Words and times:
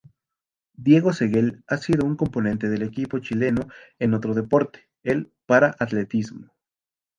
Diego 0.77 1.13
Seguel 1.13 1.63
ha 1.67 1.77
sido 1.77 2.07
un 2.07 2.15
componente 2.15 2.69
del 2.69 2.81
equipo 2.81 3.19
chileno 3.19 3.67
en 3.99 4.15
otro 4.15 4.33
deporte, 4.33 4.89
el 5.03 5.31
para-atletismo. 5.45 6.53